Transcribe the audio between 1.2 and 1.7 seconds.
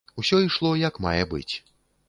быць.